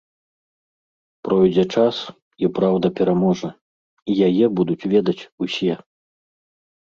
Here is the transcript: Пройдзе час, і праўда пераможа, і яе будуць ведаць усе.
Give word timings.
Пройдзе 1.27 1.65
час, 1.75 1.95
і 2.45 2.49
праўда 2.59 2.87
пераможа, 2.99 3.49
і 4.13 4.15
яе 4.29 4.45
будуць 4.61 4.87
ведаць 4.95 5.27
усе. 5.47 5.73